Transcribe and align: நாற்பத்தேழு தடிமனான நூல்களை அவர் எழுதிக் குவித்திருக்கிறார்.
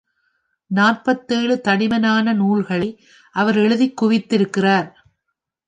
நாற்பத்தேழு 0.71 1.61
தடிமனான 1.61 2.33
நூல்களை 2.33 2.89
அவர் 3.35 3.57
எழுதிக் 3.57 4.03
குவித்திருக்கிறார். 4.03 4.89